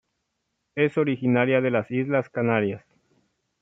Es 0.73 0.97
originaria 0.97 1.61
de 1.61 1.69
las 1.69 1.91
islas 1.91 2.27
Canarias. 2.31 2.83